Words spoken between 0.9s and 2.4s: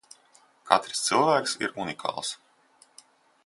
cilvēks ir unikāls.